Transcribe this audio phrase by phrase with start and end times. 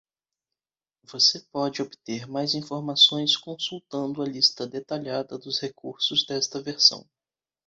[1.03, 7.07] Você pode obter mais informações consultando a lista detalhada dos recursos desta versão.